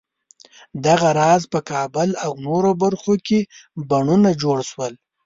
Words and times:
دغه 0.85 1.09
راز 1.19 1.41
په 1.53 1.59
کابل 1.71 2.09
او 2.25 2.31
نورو 2.47 2.71
برخو 2.83 3.13
کې 3.27 3.39
بڼونه 3.89 4.29
جوړ 4.41 4.57
شول. 4.69 4.93